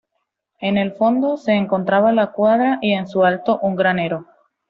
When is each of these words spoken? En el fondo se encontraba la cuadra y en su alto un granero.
En 0.59 0.77
el 0.79 0.93
fondo 0.93 1.37
se 1.37 1.51
encontraba 1.51 2.11
la 2.11 2.31
cuadra 2.31 2.79
y 2.81 2.93
en 2.93 3.07
su 3.07 3.23
alto 3.23 3.59
un 3.61 3.75
granero. 3.75 4.25